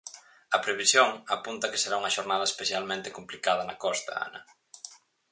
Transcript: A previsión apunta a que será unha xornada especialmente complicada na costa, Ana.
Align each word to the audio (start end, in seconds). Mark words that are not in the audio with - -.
A 0.55 0.57
previsión 0.65 1.09
apunta 1.35 1.63
a 1.65 1.71
que 1.71 1.81
será 1.83 1.95
unha 2.01 2.15
xornada 2.17 2.49
especialmente 2.51 3.15
complicada 3.17 3.63
na 3.69 3.79
costa, 3.83 4.11
Ana. 4.27 4.41